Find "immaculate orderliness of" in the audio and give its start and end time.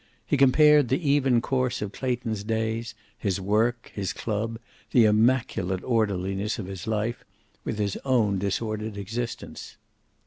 5.05-6.65